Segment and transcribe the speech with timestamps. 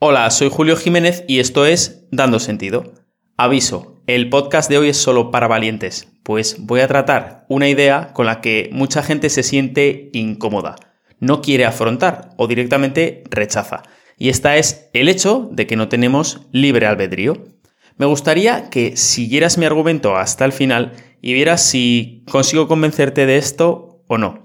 [0.00, 2.92] Hola, soy Julio Jiménez y esto es Dando Sentido.
[3.36, 8.12] Aviso, el podcast de hoy es solo para valientes, pues voy a tratar una idea
[8.12, 10.76] con la que mucha gente se siente incómoda,
[11.18, 13.82] no quiere afrontar o directamente rechaza.
[14.16, 17.48] Y esta es el hecho de que no tenemos libre albedrío.
[17.96, 23.36] Me gustaría que siguieras mi argumento hasta el final y vieras si consigo convencerte de
[23.36, 24.42] esto o no.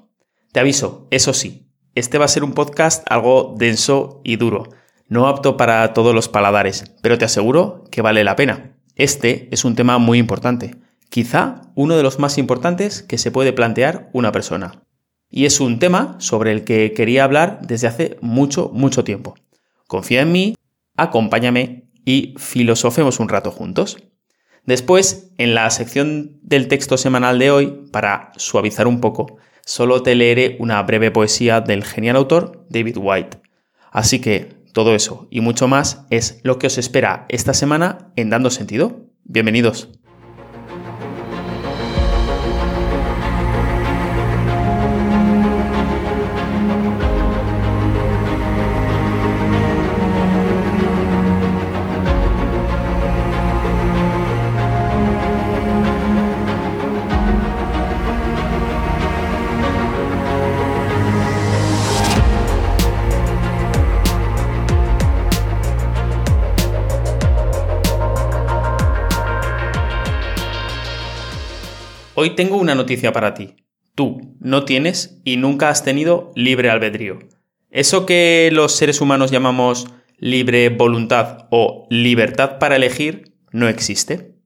[0.51, 4.67] Te aviso, eso sí, este va a ser un podcast algo denso y duro
[5.13, 8.75] no apto para todos los paladares, pero te aseguro que vale la pena.
[8.95, 10.75] Este es un tema muy importante,
[11.09, 14.83] quizá uno de los más importantes que se puede plantear una persona.
[15.29, 19.35] Y es un tema sobre el que quería hablar desde hace mucho, mucho tiempo.
[19.85, 20.55] Confía en mí,
[20.97, 23.97] acompáñame y filosofemos un rato juntos.
[24.65, 30.15] Después, en la sección del texto semanal de hoy, para suavizar un poco, solo te
[30.15, 33.37] leeré una breve poesía del genial autor David White.
[33.91, 38.29] Así que todo eso y mucho más es lo que os espera esta semana en
[38.29, 39.07] Dando Sentido.
[39.23, 39.89] Bienvenidos.
[72.23, 73.57] Hoy tengo una noticia para ti.
[73.95, 77.19] Tú no tienes y nunca has tenido libre albedrío.
[77.69, 84.37] Eso que los seres humanos llamamos libre voluntad o libertad para elegir no existe.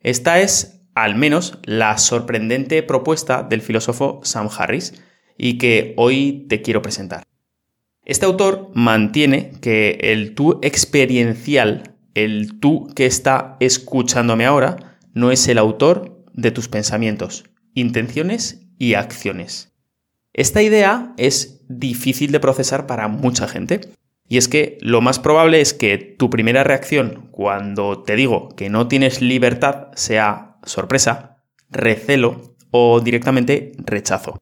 [0.00, 4.94] Esta es, al menos, la sorprendente propuesta del filósofo Sam Harris
[5.36, 7.24] y que hoy te quiero presentar.
[8.06, 15.46] Este autor mantiene que el tú experiencial, el tú que está escuchándome ahora, no es
[15.48, 17.44] el autor de tus pensamientos,
[17.74, 19.72] intenciones y acciones.
[20.32, 23.80] Esta idea es difícil de procesar para mucha gente.
[24.28, 28.70] Y es que lo más probable es que tu primera reacción cuando te digo que
[28.70, 34.40] no tienes libertad sea sorpresa, recelo o directamente rechazo.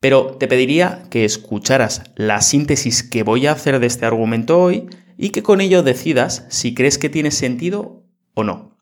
[0.00, 4.88] Pero te pediría que escucharas la síntesis que voy a hacer de este argumento hoy
[5.16, 8.78] y que con ello decidas si crees que tiene sentido o no.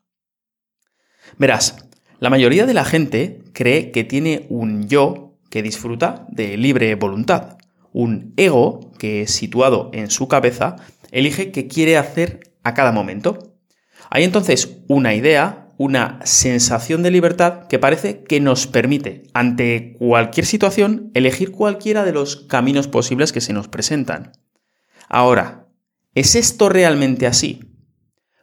[1.39, 1.86] Verás,
[2.19, 7.57] la mayoría de la gente cree que tiene un yo que disfruta de libre voluntad,
[7.93, 10.77] un ego que, situado en su cabeza,
[11.11, 13.55] elige qué quiere hacer a cada momento.
[14.09, 20.45] Hay entonces una idea, una sensación de libertad que parece que nos permite, ante cualquier
[20.45, 24.31] situación, elegir cualquiera de los caminos posibles que se nos presentan.
[25.07, 25.67] Ahora,
[26.15, 27.61] ¿es esto realmente así?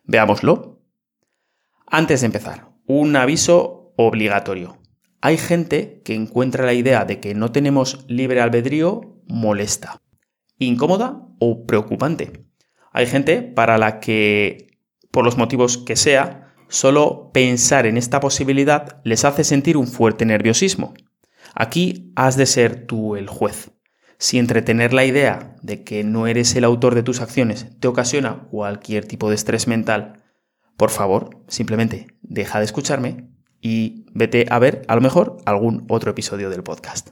[0.05, 0.81] Veámoslo.
[1.87, 4.79] Antes de empezar, un aviso obligatorio.
[5.21, 10.03] Hay gente que encuentra la idea de que no tenemos libre albedrío molesta,
[10.59, 12.45] incómoda o preocupante.
[12.93, 14.79] Hay gente para la que,
[15.11, 20.27] por los motivos que sea, solo pensar en esta posibilidad les hace sentir un fuerte
[20.27, 20.93] nerviosismo.
[21.55, 23.71] Aquí has de ser tú el juez.
[24.19, 28.47] Si entretener la idea de que no eres el autor de tus acciones te ocasiona
[28.51, 30.24] cualquier tipo de estrés mental,
[30.77, 33.29] por favor, simplemente deja de escucharme
[33.61, 37.11] y vete a ver a lo mejor algún otro episodio del podcast.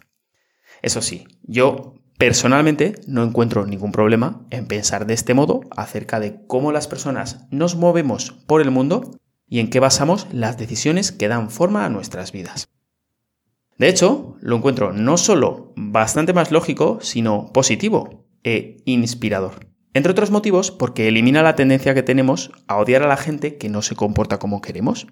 [0.82, 6.44] Eso sí, yo personalmente no encuentro ningún problema en pensar de este modo acerca de
[6.46, 9.18] cómo las personas nos movemos por el mundo
[9.48, 12.68] y en qué basamos las decisiones que dan forma a nuestras vidas.
[13.78, 19.71] De hecho, lo encuentro no solo bastante más lógico, sino positivo e inspirador.
[19.94, 23.68] Entre otros motivos, porque elimina la tendencia que tenemos a odiar a la gente que
[23.68, 25.06] no se comporta como queremos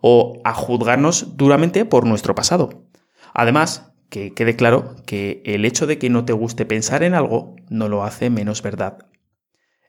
[0.00, 2.86] o a juzgarnos duramente por nuestro pasado.
[3.34, 7.56] Además, que quede claro que el hecho de que no te guste pensar en algo
[7.68, 8.98] no lo hace menos verdad.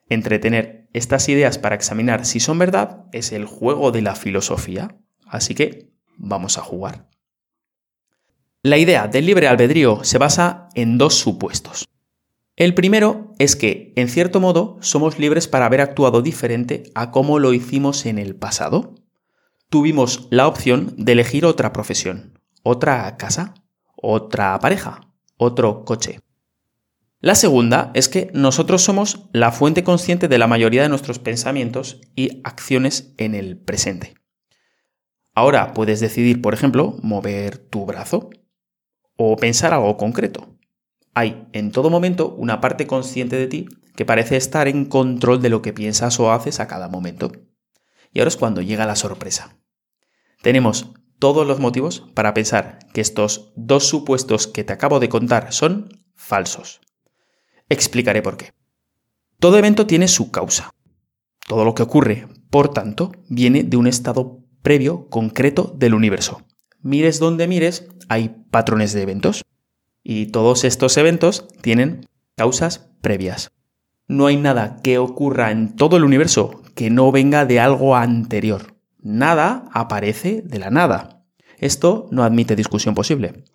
[0.08, 5.56] Entretener estas ideas para examinar si son verdad es el juego de la filosofía, así
[5.56, 7.10] que vamos a jugar.
[8.62, 11.88] La idea del libre albedrío se basa en dos supuestos.
[12.62, 17.40] El primero es que, en cierto modo, somos libres para haber actuado diferente a cómo
[17.40, 18.94] lo hicimos en el pasado.
[19.72, 23.56] Tuvimos la opción de elegir otra profesión, otra casa,
[23.96, 26.20] otra pareja, otro coche.
[27.20, 32.00] La segunda es que nosotros somos la fuente consciente de la mayoría de nuestros pensamientos
[32.16, 34.14] y acciones en el presente.
[35.34, 38.30] Ahora puedes decidir, por ejemplo, mover tu brazo
[39.16, 40.61] o pensar algo concreto
[41.14, 45.50] hay en todo momento una parte consciente de ti que parece estar en control de
[45.50, 47.32] lo que piensas o haces a cada momento.
[48.14, 49.58] Y ahora es cuando llega la sorpresa.
[50.42, 55.54] Tenemos todos los motivos para pensar que estos dos supuestos que te acabo de contar
[55.54, 56.82] son falsos.
[57.70, 58.54] Explicaré por qué.
[59.40, 60.72] Todo evento tiene su causa.
[61.48, 66.44] Todo lo que ocurre, por tanto, viene de un estado previo concreto del universo.
[66.82, 69.44] Mires donde mires, hay patrones de eventos.
[70.04, 73.52] Y todos estos eventos tienen causas previas.
[74.08, 78.76] No hay nada que ocurra en todo el universo que no venga de algo anterior.
[79.00, 81.24] Nada aparece de la nada.
[81.58, 83.46] Esto no admite discusión posible.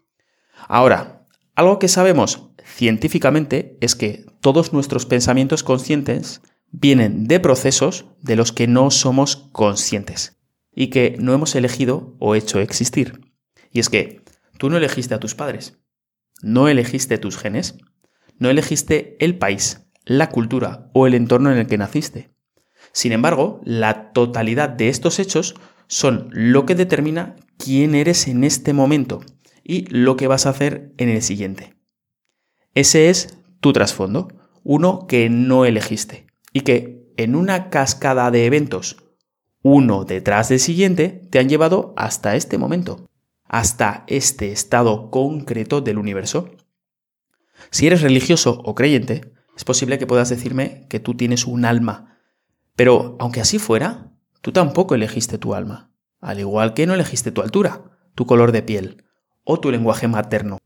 [0.69, 8.37] Ahora, algo que sabemos científicamente es que todos nuestros pensamientos conscientes vienen de procesos de
[8.37, 10.39] los que no somos conscientes
[10.75, 13.33] y que no hemos elegido o hecho existir.
[13.73, 14.23] Y es que
[14.59, 15.79] tú no elegiste a tus padres,
[16.43, 17.77] no elegiste tus genes,
[18.39, 22.31] no elegiste el país, la cultura o el entorno en el que naciste.
[22.93, 25.55] Sin embargo, la totalidad de estos hechos
[25.89, 29.23] son lo que determina quién eres en este momento
[29.63, 31.75] y lo que vas a hacer en el siguiente.
[32.75, 34.29] Ese es tu trasfondo,
[34.63, 38.97] uno que no elegiste y que en una cascada de eventos,
[39.63, 43.09] uno detrás del siguiente, te han llevado hasta este momento,
[43.49, 46.51] hasta este estado concreto del universo.
[47.71, 52.19] Si eres religioso o creyente, es posible que puedas decirme que tú tienes un alma.
[52.75, 54.13] Pero aunque así fuera,
[54.43, 55.91] tú tampoco elegiste tu alma.
[56.21, 59.05] Al igual que no elegiste tu altura, tu color de piel
[59.45, 60.59] o tu lenguaje materno.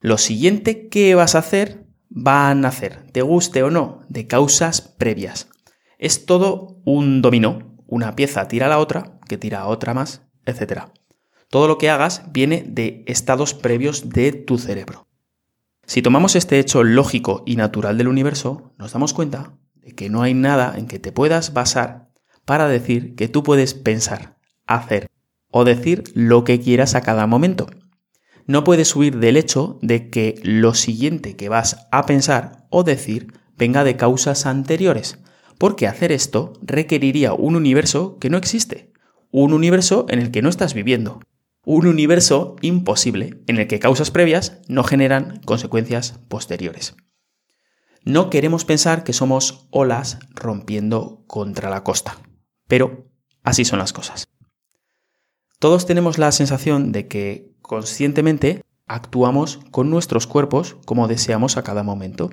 [0.00, 4.80] Lo siguiente que vas a hacer va a nacer, te guste o no, de causas
[4.80, 5.48] previas.
[5.98, 7.76] Es todo un dominó.
[7.86, 10.88] Una pieza tira a la otra, que tira a otra más, etc.
[11.48, 15.06] Todo lo que hagas viene de estados previos de tu cerebro.
[15.84, 20.22] Si tomamos este hecho lógico y natural del universo, nos damos cuenta de que no
[20.22, 22.10] hay nada en que te puedas basar
[22.44, 25.06] para decir que tú puedes pensar, hacer
[25.50, 27.68] o decir lo que quieras a cada momento.
[28.46, 33.32] No puedes huir del hecho de que lo siguiente que vas a pensar o decir
[33.56, 35.18] venga de causas anteriores,
[35.58, 38.92] porque hacer esto requeriría un universo que no existe,
[39.30, 41.20] un universo en el que no estás viviendo,
[41.66, 46.94] un universo imposible en el que causas previas no generan consecuencias posteriores.
[48.04, 52.18] No queremos pensar que somos olas rompiendo contra la costa,
[52.68, 53.10] pero
[53.42, 54.28] así son las cosas.
[55.58, 61.82] Todos tenemos la sensación de que conscientemente actuamos con nuestros cuerpos como deseamos a cada
[61.82, 62.30] momento.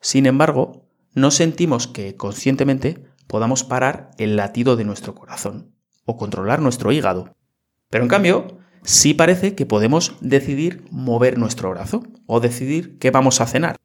[0.00, 5.74] Sin embargo, no sentimos que conscientemente podamos parar el latido de nuestro corazón
[6.04, 7.34] o controlar nuestro hígado.
[7.90, 13.40] Pero en cambio, sí parece que podemos decidir mover nuestro brazo o decidir qué vamos
[13.40, 13.76] a cenar.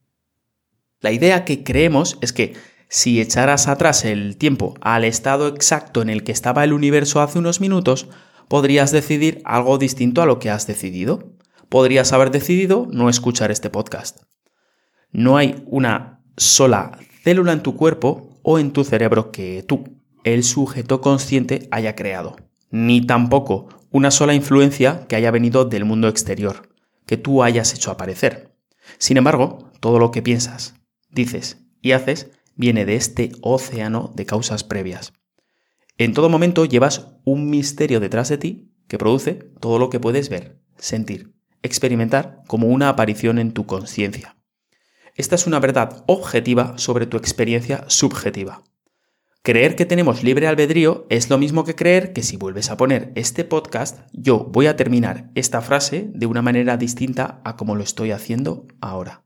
[1.02, 2.54] La idea que creemos es que
[2.88, 7.40] si echaras atrás el tiempo al estado exacto en el que estaba el universo hace
[7.40, 8.08] unos minutos,
[8.48, 11.34] podrías decidir algo distinto a lo que has decidido.
[11.70, 14.22] Podrías haber decidido no escuchar este podcast.
[15.12, 20.44] No hay una sola célula en tu cuerpo o en tu cerebro que tú, el
[20.44, 22.36] sujeto consciente, haya creado.
[22.70, 26.68] Ni tampoco una sola influencia que haya venido del mundo exterior,
[27.06, 28.58] que tú hayas hecho aparecer.
[28.98, 30.74] Sin embargo, todo lo que piensas,
[31.12, 35.14] dices y haces viene de este océano de causas previas.
[36.00, 40.28] En todo momento llevas un misterio detrás de ti que produce todo lo que puedes
[40.28, 44.36] ver, sentir, experimentar como una aparición en tu conciencia.
[45.14, 48.64] Esta es una verdad objetiva sobre tu experiencia subjetiva.
[49.46, 53.12] Creer que tenemos libre albedrío es lo mismo que creer que si vuelves a poner
[53.16, 57.84] este podcast, yo voy a terminar esta frase de una manera distinta a como lo
[57.84, 59.26] estoy haciendo ahora.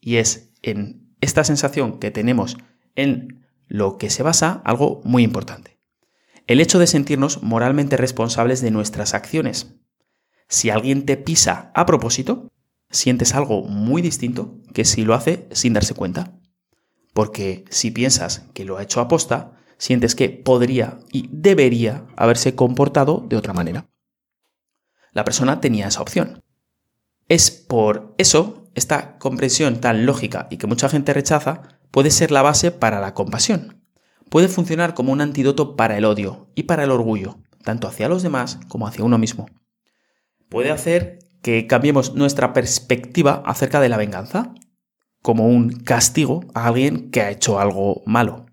[0.00, 2.56] Y es en esta sensación que tenemos
[2.94, 5.78] en lo que se basa algo muy importante.
[6.46, 9.74] El hecho de sentirnos moralmente responsables de nuestras acciones.
[10.48, 12.48] Si alguien te pisa a propósito,
[12.88, 16.37] sientes algo muy distinto que si lo hace sin darse cuenta.
[17.12, 22.54] Porque si piensas que lo ha hecho a posta, sientes que podría y debería haberse
[22.54, 23.88] comportado de otra manera.
[25.12, 26.42] La persona tenía esa opción.
[27.28, 32.42] Es por eso esta comprensión tan lógica y que mucha gente rechaza puede ser la
[32.42, 33.82] base para la compasión.
[34.30, 38.22] Puede funcionar como un antídoto para el odio y para el orgullo, tanto hacia los
[38.22, 39.46] demás como hacia uno mismo.
[40.48, 44.54] Puede hacer que cambiemos nuestra perspectiva acerca de la venganza
[45.22, 48.46] como un castigo a alguien que ha hecho algo malo.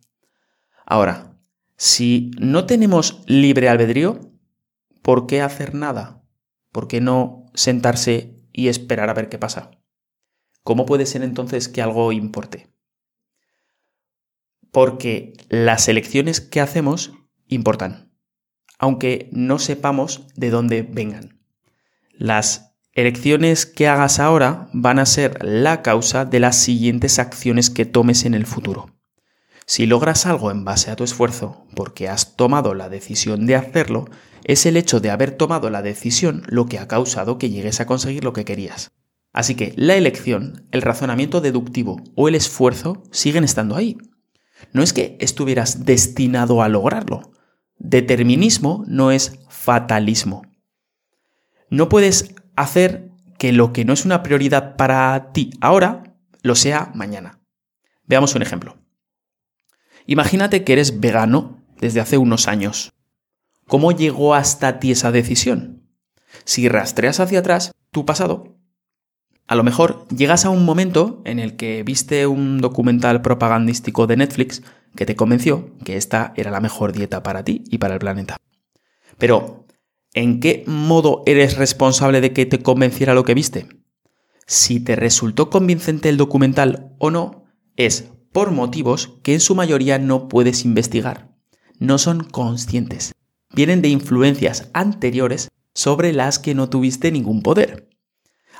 [0.85, 1.37] Ahora,
[1.77, 4.19] si no tenemos libre albedrío,
[5.01, 6.23] ¿por qué hacer nada?
[6.71, 9.71] ¿Por qué no sentarse y esperar a ver qué pasa?
[10.63, 12.73] ¿Cómo puede ser entonces que algo importe?
[14.71, 17.13] Porque las elecciones que hacemos
[17.47, 18.11] importan,
[18.77, 21.39] aunque no sepamos de dónde vengan.
[22.11, 27.85] Las elecciones que hagas ahora van a ser la causa de las siguientes acciones que
[27.85, 28.89] tomes en el futuro.
[29.67, 34.05] Si logras algo en base a tu esfuerzo porque has tomado la decisión de hacerlo,
[34.43, 37.85] es el hecho de haber tomado la decisión lo que ha causado que llegues a
[37.85, 38.91] conseguir lo que querías.
[39.33, 43.97] Así que la elección, el razonamiento deductivo o el esfuerzo siguen estando ahí.
[44.71, 47.33] No es que estuvieras destinado a lograrlo.
[47.77, 50.43] Determinismo no es fatalismo.
[51.69, 56.91] No puedes hacer que lo que no es una prioridad para ti ahora, lo sea
[56.93, 57.39] mañana.
[58.05, 58.77] Veamos un ejemplo.
[60.05, 62.93] Imagínate que eres vegano desde hace unos años.
[63.67, 65.89] ¿Cómo llegó hasta ti esa decisión?
[66.43, 68.55] Si rastreas hacia atrás tu pasado,
[69.47, 74.17] a lo mejor llegas a un momento en el que viste un documental propagandístico de
[74.17, 74.63] Netflix
[74.95, 78.37] que te convenció que esta era la mejor dieta para ti y para el planeta.
[79.17, 79.64] Pero,
[80.15, 83.67] ¿en qué modo eres responsable de que te convenciera lo que viste?
[84.47, 87.45] Si te resultó convincente el documental o no,
[87.75, 91.35] es por motivos que en su mayoría no puedes investigar.
[91.79, 93.13] No son conscientes.
[93.53, 97.89] Vienen de influencias anteriores sobre las que no tuviste ningún poder.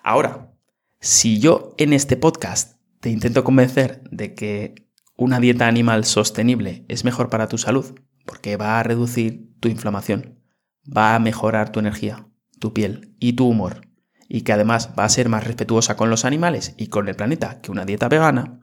[0.03, 0.53] Ahora,
[0.99, 7.05] si yo en este podcast te intento convencer de que una dieta animal sostenible es
[7.05, 7.95] mejor para tu salud,
[8.25, 10.39] porque va a reducir tu inflamación,
[10.85, 12.27] va a mejorar tu energía,
[12.59, 13.87] tu piel y tu humor,
[14.27, 17.61] y que además va a ser más respetuosa con los animales y con el planeta
[17.61, 18.59] que una dieta vegana,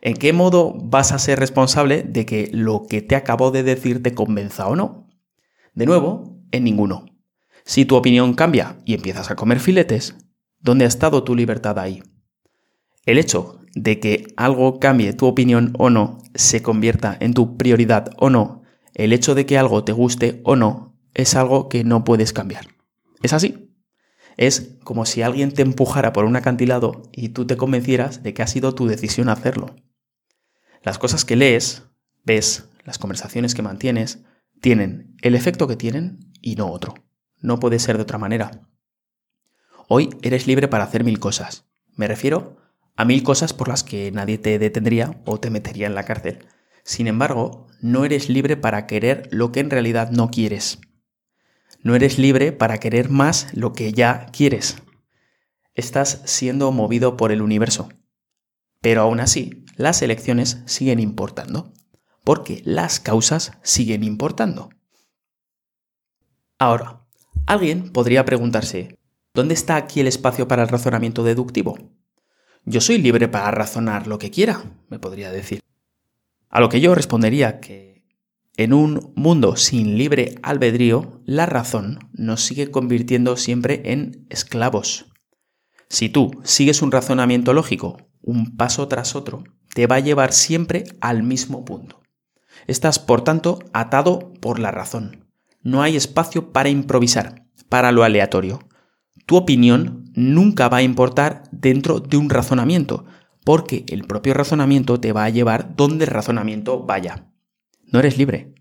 [0.00, 4.02] ¿en qué modo vas a ser responsable de que lo que te acabo de decir
[4.02, 5.08] te convenza o no?
[5.74, 7.06] De nuevo, en ninguno.
[7.64, 10.16] Si tu opinión cambia y empiezas a comer filetes,
[10.62, 12.04] ¿Dónde ha estado tu libertad ahí?
[13.04, 18.10] El hecho de que algo cambie tu opinión o no, se convierta en tu prioridad
[18.16, 18.62] o no,
[18.94, 22.68] el hecho de que algo te guste o no, es algo que no puedes cambiar.
[23.22, 23.74] Es así.
[24.36, 28.42] Es como si alguien te empujara por un acantilado y tú te convencieras de que
[28.42, 29.76] ha sido tu decisión hacerlo.
[30.82, 31.84] Las cosas que lees,
[32.24, 34.24] ves, las conversaciones que mantienes,
[34.60, 36.94] tienen el efecto que tienen y no otro.
[37.40, 38.68] No puede ser de otra manera.
[39.88, 41.66] Hoy eres libre para hacer mil cosas.
[41.94, 42.56] Me refiero
[42.96, 46.46] a mil cosas por las que nadie te detendría o te metería en la cárcel.
[46.84, 50.80] Sin embargo, no eres libre para querer lo que en realidad no quieres.
[51.82, 54.76] No eres libre para querer más lo que ya quieres.
[55.74, 57.88] Estás siendo movido por el universo.
[58.80, 61.72] Pero aún así, las elecciones siguen importando,
[62.24, 64.70] porque las causas siguen importando.
[66.58, 67.06] Ahora,
[67.46, 68.96] alguien podría preguntarse,
[69.34, 71.78] ¿Dónde está aquí el espacio para el razonamiento deductivo?
[72.66, 75.60] Yo soy libre para razonar lo que quiera, me podría decir.
[76.50, 77.91] A lo que yo respondería que
[78.56, 85.06] en un mundo sin libre albedrío, la razón nos sigue convirtiendo siempre en esclavos.
[85.88, 89.44] Si tú sigues un razonamiento lógico, un paso tras otro,
[89.74, 92.00] te va a llevar siempre al mismo punto.
[92.66, 95.26] Estás, por tanto, atado por la razón.
[95.62, 98.60] No hay espacio para improvisar, para lo aleatorio
[99.26, 103.04] tu opinión nunca va a importar dentro de un razonamiento,
[103.44, 107.31] porque el propio razonamiento te va a llevar donde el razonamiento vaya.
[107.92, 108.54] No eres libre.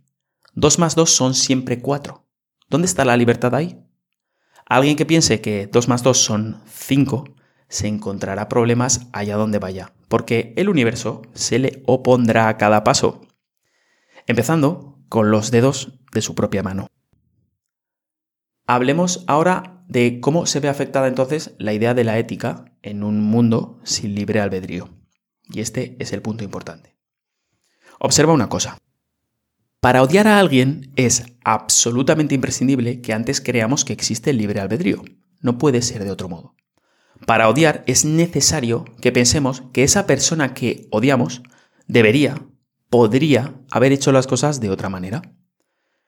[0.53, 2.27] Dos más dos son siempre cuatro.
[2.69, 3.81] ¿Dónde está la libertad ahí?
[4.65, 7.23] Alguien que piense que dos más dos son cinco
[7.69, 13.21] se encontrará problemas allá donde vaya, porque el universo se le opondrá a cada paso,
[14.27, 16.87] empezando con los dedos de su propia mano.
[18.67, 23.21] Hablemos ahora de cómo se ve afectada entonces la idea de la ética en un
[23.21, 24.89] mundo sin libre albedrío.
[25.49, 26.97] Y este es el punto importante.
[27.99, 28.77] Observa una cosa.
[29.81, 35.01] Para odiar a alguien es absolutamente imprescindible que antes creamos que existe el libre albedrío.
[35.39, 36.55] No puede ser de otro modo.
[37.25, 41.41] Para odiar es necesario que pensemos que esa persona que odiamos
[41.87, 42.45] debería,
[42.91, 45.23] podría haber hecho las cosas de otra manera.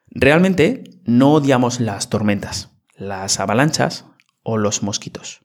[0.06, 4.04] Realmente no odiamos las tormentas, las avalanchas
[4.44, 5.40] o los mosquitos,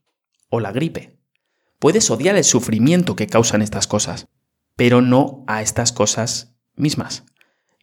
[0.50, 1.18] o la gripe.
[1.80, 4.28] Puedes odiar el sufrimiento que causan estas cosas,
[4.76, 7.24] pero no a estas cosas mismas.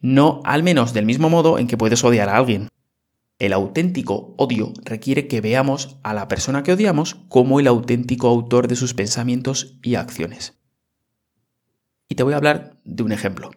[0.01, 2.69] No al menos del mismo modo en que puedes odiar a alguien.
[3.39, 8.67] El auténtico odio requiere que veamos a la persona que odiamos como el auténtico autor
[8.67, 10.57] de sus pensamientos y acciones.
[12.09, 13.51] Y te voy a hablar de un ejemplo.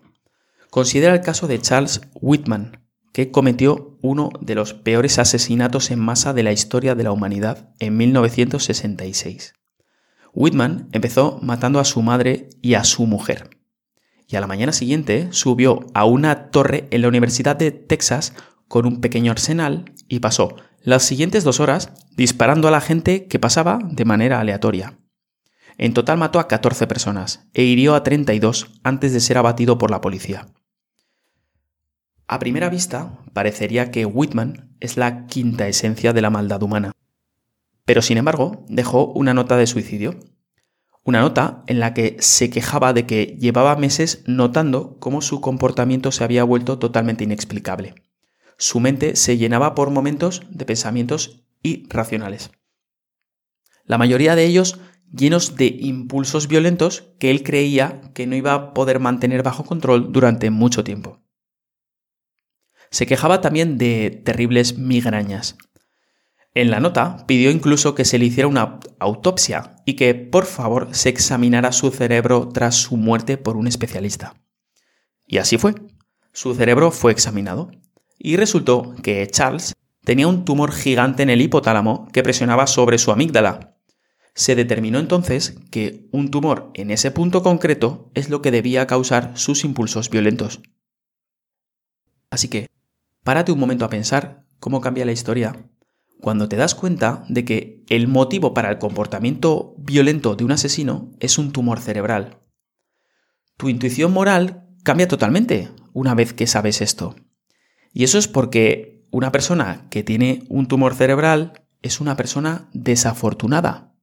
[0.70, 6.32] Considera el caso de Charles Whitman, que cometió uno de los peores asesinatos en masa
[6.32, 9.54] de la historia de la humanidad en 1966.
[10.32, 13.59] Whitman empezó matando a su madre y a su mujer.
[14.30, 18.32] Y a la mañana siguiente subió a una torre en la Universidad de Texas
[18.68, 23.40] con un pequeño arsenal y pasó las siguientes dos horas disparando a la gente que
[23.40, 24.98] pasaba de manera aleatoria.
[25.78, 29.90] En total mató a 14 personas e hirió a 32 antes de ser abatido por
[29.90, 30.46] la policía.
[32.28, 36.92] A primera vista, parecería que Whitman es la quinta esencia de la maldad humana.
[37.84, 40.20] Pero sin embargo, dejó una nota de suicidio.
[41.10, 46.12] Una nota en la que se quejaba de que llevaba meses notando cómo su comportamiento
[46.12, 47.96] se había vuelto totalmente inexplicable.
[48.58, 52.52] Su mente se llenaba por momentos de pensamientos irracionales.
[53.86, 54.78] La mayoría de ellos
[55.12, 60.12] llenos de impulsos violentos que él creía que no iba a poder mantener bajo control
[60.12, 61.24] durante mucho tiempo.
[62.92, 65.56] Se quejaba también de terribles migrañas.
[66.54, 70.88] En la nota pidió incluso que se le hiciera una autopsia y que por favor
[70.92, 74.34] se examinara su cerebro tras su muerte por un especialista.
[75.26, 75.74] Y así fue.
[76.32, 77.72] Su cerebro fue examinado
[78.16, 83.10] y resultó que Charles tenía un tumor gigante en el hipotálamo que presionaba sobre su
[83.10, 83.78] amígdala.
[84.32, 89.32] Se determinó entonces que un tumor en ese punto concreto es lo que debía causar
[89.34, 90.60] sus impulsos violentos.
[92.30, 92.68] Así que,
[93.24, 95.68] párate un momento a pensar cómo cambia la historia
[96.20, 101.12] cuando te das cuenta de que el motivo para el comportamiento violento de un asesino
[101.18, 102.40] es un tumor cerebral.
[103.56, 107.16] Tu intuición moral cambia totalmente una vez que sabes esto.
[107.92, 113.94] Y eso es porque una persona que tiene un tumor cerebral es una persona desafortunada.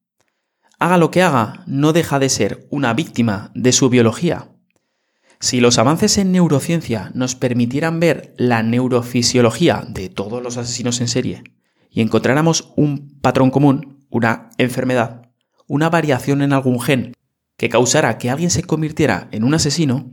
[0.79, 4.49] Haga lo que haga, no deja de ser una víctima de su biología.
[5.39, 11.07] Si los avances en neurociencia nos permitieran ver la neurofisiología de todos los asesinos en
[11.07, 11.43] serie,
[11.97, 15.31] y encontráramos un patrón común, una enfermedad,
[15.65, 17.13] una variación en algún gen
[17.57, 20.11] que causara que alguien se convirtiera en un asesino,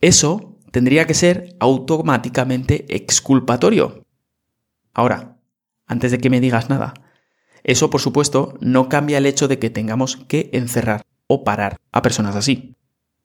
[0.00, 4.04] eso tendría que ser automáticamente exculpatorio.
[4.92, 5.38] Ahora,
[5.86, 6.94] antes de que me digas nada,
[7.62, 12.02] eso por supuesto no cambia el hecho de que tengamos que encerrar o parar a
[12.02, 12.74] personas así.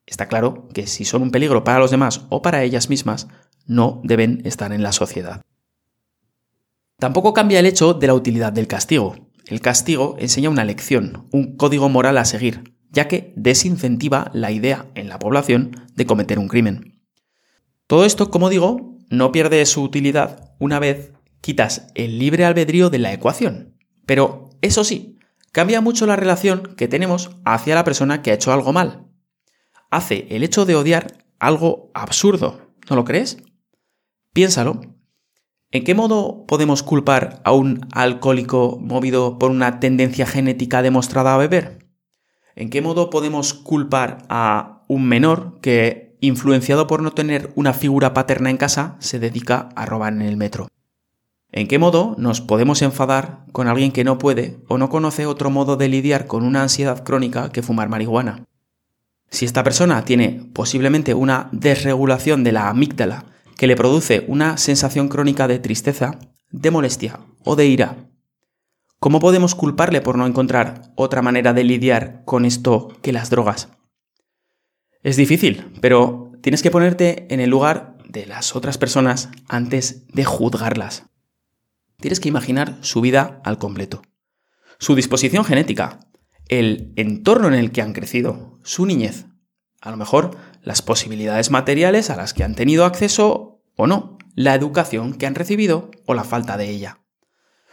[0.05, 3.29] Está claro que si son un peligro para los demás o para ellas mismas,
[3.65, 5.41] no deben estar en la sociedad.
[6.99, 9.15] Tampoco cambia el hecho de la utilidad del castigo.
[9.47, 14.91] El castigo enseña una lección, un código moral a seguir, ya que desincentiva la idea
[14.95, 17.01] en la población de cometer un crimen.
[17.87, 22.99] Todo esto, como digo, no pierde su utilidad una vez quitas el libre albedrío de
[22.99, 23.77] la ecuación.
[24.05, 25.17] Pero, eso sí,
[25.53, 29.07] cambia mucho la relación que tenemos hacia la persona que ha hecho algo mal.
[29.89, 33.37] Hace el hecho de odiar algo absurdo, ¿no lo crees?
[34.33, 34.98] Piénsalo
[35.71, 41.37] ¿En qué modo podemos culpar a un alcohólico movido por una tendencia genética demostrada a
[41.37, 41.85] beber?
[42.55, 48.15] ¿En qué modo podemos culpar a un menor que, influenciado por no tener una figura
[48.15, 50.69] paterna en casa, se dedica a robar en el metro?
[51.51, 55.51] ¿En qué modo nos podemos enfadar con alguien que no puede o no conoce otro
[55.51, 58.43] modo de lidiar con una ansiedad crónica que fumar marihuana?
[59.29, 63.28] Si esta persona tiene posiblemente una desregulación de la amígdala
[63.59, 66.17] que le produce una sensación crónica de tristeza,
[66.49, 68.09] de molestia o de ira.
[68.99, 73.67] ¿Cómo podemos culparle por no encontrar otra manera de lidiar con esto que las drogas?
[75.03, 80.23] Es difícil, pero tienes que ponerte en el lugar de las otras personas antes de
[80.23, 81.07] juzgarlas.
[81.97, 84.03] Tienes que imaginar su vida al completo.
[84.77, 85.99] Su disposición genética,
[86.47, 89.25] el entorno en el que han crecido, su niñez,
[89.81, 94.55] a lo mejor las posibilidades materiales a las que han tenido acceso o no, la
[94.55, 96.99] educación que han recibido o la falta de ella.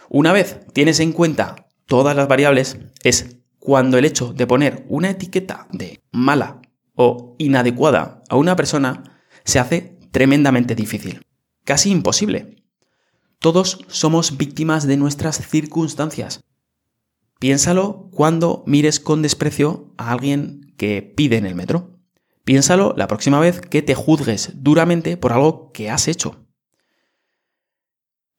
[0.08, 5.10] Una vez tienes en cuenta todas las variables, es cuando el hecho de poner una
[5.10, 6.62] etiqueta de mala
[6.94, 11.22] o inadecuada a una persona se hace tremendamente difícil,
[11.64, 12.62] casi imposible.
[13.38, 16.42] Todos somos víctimas de nuestras circunstancias.
[17.38, 21.95] Piénsalo cuando mires con desprecio a alguien que pide en el metro.
[22.46, 26.46] Piénsalo la próxima vez que te juzgues duramente por algo que has hecho.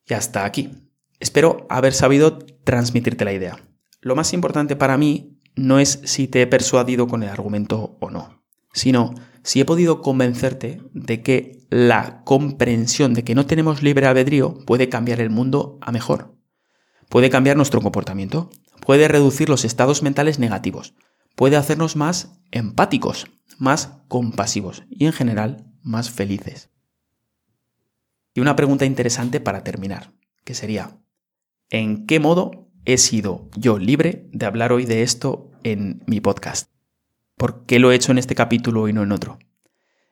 [0.07, 0.71] Y hasta aquí.
[1.19, 3.59] Espero haber sabido transmitirte la idea.
[3.99, 8.09] Lo más importante para mí no es si te he persuadido con el argumento o
[8.09, 14.07] no, sino si he podido convencerte de que la comprensión de que no tenemos libre
[14.07, 16.33] albedrío puede cambiar el mundo a mejor.
[17.09, 18.51] Puede cambiar nuestro comportamiento,
[18.85, 20.93] puede reducir los estados mentales negativos,
[21.35, 26.69] puede hacernos más empáticos, más compasivos y en general más felices.
[28.33, 30.99] Y una pregunta interesante para terminar, que sería,
[31.69, 36.71] ¿en qué modo he sido yo libre de hablar hoy de esto en mi podcast.
[37.35, 39.39] ¿Por qué lo he hecho en este capítulo y no en otro?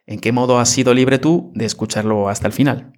[0.05, 2.91] ¿En qué modo has sido libre tú de escucharlo hasta el final?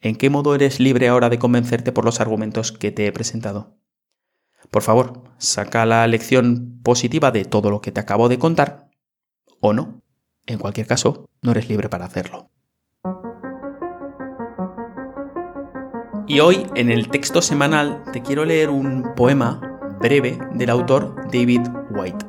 [0.00, 3.78] ¿En qué modo eres libre ahora de convencerte por los argumentos que te he presentado?
[4.72, 8.81] Por favor, saca la lección positiva de todo lo que te acabo de contar
[9.62, 10.02] o no.
[10.44, 12.50] En cualquier caso, no eres libre para hacerlo.
[16.26, 19.60] Y hoy, en el texto semanal, te quiero leer un poema
[20.00, 22.26] breve del autor David White.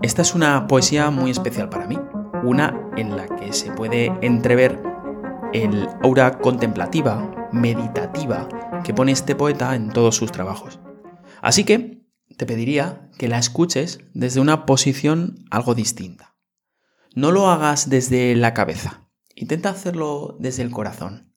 [0.00, 1.98] Esta es una poesía muy especial para mí,
[2.42, 4.82] una en la que se puede entrever
[5.52, 8.48] el aura contemplativa, meditativa
[8.82, 10.80] que pone este poeta en todos sus trabajos.
[11.42, 12.02] Así que
[12.36, 16.31] te pediría que la escuches desde una posición algo distinta.
[17.14, 21.34] No lo hagas desde la cabeza, intenta hacerlo desde el corazón.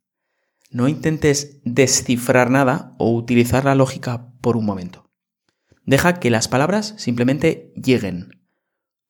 [0.70, 5.12] No intentes descifrar nada o utilizar la lógica por un momento.
[5.84, 8.48] Deja que las palabras simplemente lleguen.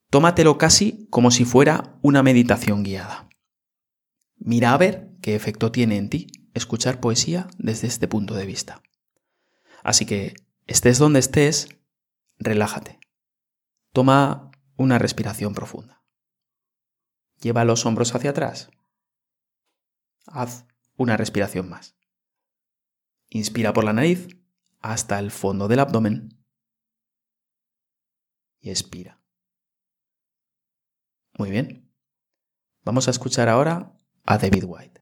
[0.09, 3.29] Tómatelo casi como si fuera una meditación guiada.
[4.37, 8.81] Mira a ver qué efecto tiene en ti escuchar poesía desde este punto de vista.
[9.83, 10.33] Así que,
[10.67, 11.69] estés donde estés,
[12.39, 12.99] relájate.
[13.93, 16.04] Toma una respiración profunda.
[17.41, 18.69] Lleva los hombros hacia atrás.
[20.25, 20.65] Haz
[20.97, 21.95] una respiración más.
[23.29, 24.27] Inspira por la nariz
[24.81, 26.35] hasta el fondo del abdomen
[28.61, 29.21] y expira.
[31.37, 31.91] Muy bien.
[32.83, 35.01] Vamos a escuchar ahora a David White.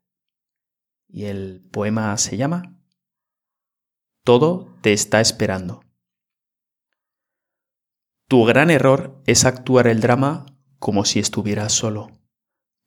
[1.07, 2.77] Y el poema se llama
[4.23, 5.81] Todo te está esperando.
[8.27, 10.45] Tu gran error es actuar el drama
[10.79, 12.09] como si estuvieras solo.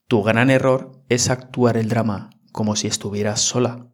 [0.08, 3.92] Tu gran error es actuar el drama como si estuvieras sola,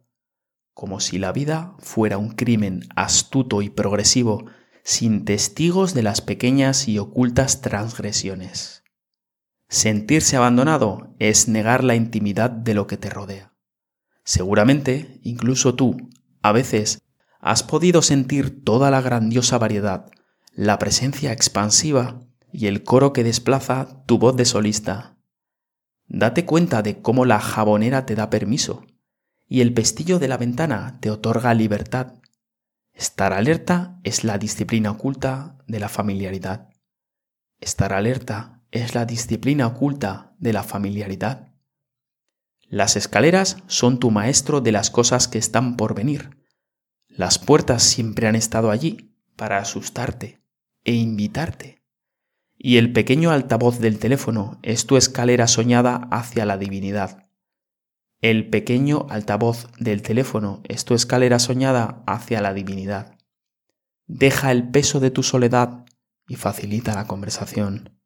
[0.73, 4.45] como si la vida fuera un crimen astuto y progresivo,
[4.83, 8.83] sin testigos de las pequeñas y ocultas transgresiones.
[9.69, 13.55] Sentirse abandonado es negar la intimidad de lo que te rodea.
[14.23, 15.97] Seguramente, incluso tú,
[16.43, 17.01] a veces,
[17.39, 20.11] has podido sentir toda la grandiosa variedad,
[20.53, 22.21] la presencia expansiva
[22.51, 25.17] y el coro que desplaza tu voz de solista.
[26.07, 28.85] Date cuenta de cómo la jabonera te da permiso
[29.47, 32.15] y el pestillo de la ventana te otorga libertad.
[32.93, 36.69] Estar alerta es la disciplina oculta de la familiaridad.
[37.59, 41.53] Estar alerta es la disciplina oculta de la familiaridad.
[42.67, 46.43] Las escaleras son tu maestro de las cosas que están por venir.
[47.07, 50.43] Las puertas siempre han estado allí para asustarte
[50.83, 51.82] e invitarte.
[52.65, 57.27] Y el pequeño altavoz del teléfono es tu escalera soñada hacia la divinidad.
[58.21, 63.17] El pequeño altavoz del teléfono es tu escalera soñada hacia la divinidad.
[64.07, 65.83] Deja el peso de tu soledad
[66.25, 67.99] y facilita la conversación.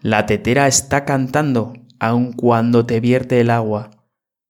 [0.00, 3.90] La tetera está cantando aun cuando te vierte el agua.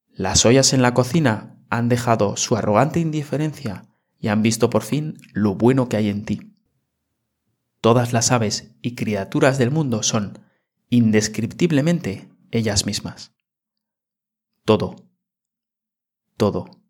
[0.06, 3.82] Las ollas en la cocina han dejado su arrogante indiferencia
[4.20, 6.49] y han visto por fin lo bueno que hay en ti.
[7.80, 10.44] Todas las aves y criaturas del mundo son,
[10.90, 13.32] indescriptiblemente, ellas mismas.
[14.64, 14.96] Todo,
[16.36, 16.82] todo,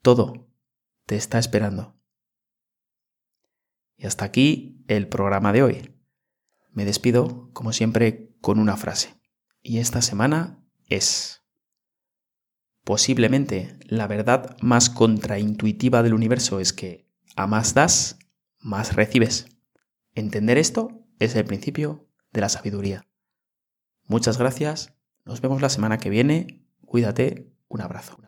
[0.00, 0.48] todo
[1.06, 1.94] te está esperando.
[3.96, 5.94] Y hasta aquí el programa de hoy.
[6.72, 9.14] Me despido, como siempre, con una frase.
[9.62, 11.42] Y esta semana es...
[12.84, 18.18] Posiblemente la verdad más contraintuitiva del universo es que a más das,
[18.58, 19.53] más recibes.
[20.14, 23.08] Entender esto es el principio de la sabiduría.
[24.06, 28.18] Muchas gracias, nos vemos la semana que viene, cuídate, un abrazo.